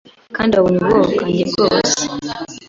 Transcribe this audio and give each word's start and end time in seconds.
Kandi 0.35 0.51
wabonye 0.53 0.77
ubwoba 0.77 1.05
bwanjye 1.13 1.43
bwose 1.51 1.99